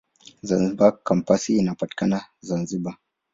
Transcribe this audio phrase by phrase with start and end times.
[0.47, 2.17] Zanzibar Kampasi inapatikana
[2.47, 2.95] Zanzibar.